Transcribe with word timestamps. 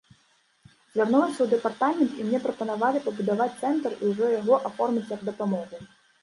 Звярнулася 0.93 1.35
ў 1.43 1.47
дэпартамент, 1.51 2.11
і 2.19 2.25
мне 2.29 2.39
прапанавалі 2.45 3.03
пабудаваць 3.05 3.47
цэнтр 3.61 3.91
і 3.99 4.11
ўжо 4.15 4.31
яго 4.39 4.55
аформіць 4.71 5.07
як 5.15 5.21
дапамогу. 5.31 5.77